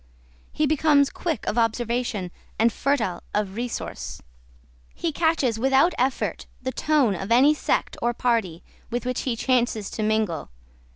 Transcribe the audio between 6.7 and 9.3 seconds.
tone of any sect or party with which